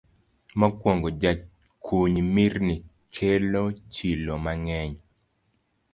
[0.59, 2.75] Mokwongo, jakuny mirni
[3.15, 3.63] kelo
[3.93, 4.93] chilo mang'eny